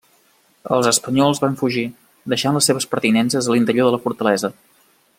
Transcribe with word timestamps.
Els 0.77 0.87
espanyols 0.91 1.41
van 1.43 1.57
fugir, 1.59 1.83
deixant 2.35 2.57
les 2.59 2.71
seves 2.71 2.91
pertinences 2.95 3.51
a 3.53 3.57
l'interior 3.59 3.91
de 3.91 3.97
la 3.97 4.01
fortalesa. 4.09 4.53